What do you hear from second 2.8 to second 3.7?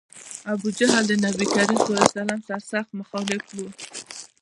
مخالف و.